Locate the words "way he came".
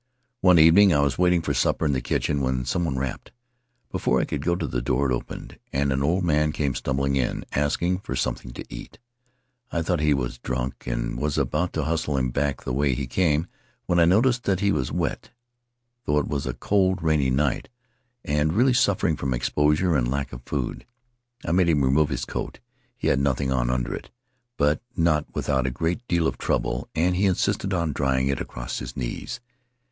12.73-13.45